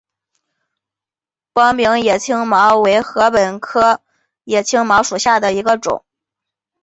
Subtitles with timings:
[1.53, 4.01] 光柄野青茅为禾本科
[4.45, 6.03] 野青茅属下的一个种。